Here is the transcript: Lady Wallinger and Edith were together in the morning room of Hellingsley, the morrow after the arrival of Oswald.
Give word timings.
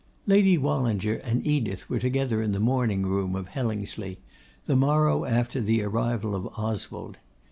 Lady 0.25 0.57
Wallinger 0.57 1.13
and 1.17 1.45
Edith 1.45 1.87
were 1.87 1.99
together 1.99 2.41
in 2.41 2.53
the 2.53 2.59
morning 2.59 3.03
room 3.05 3.35
of 3.35 3.49
Hellingsley, 3.49 4.17
the 4.65 4.75
morrow 4.75 5.25
after 5.25 5.61
the 5.61 5.83
arrival 5.83 6.33
of 6.35 6.47
Oswald. 6.57 7.19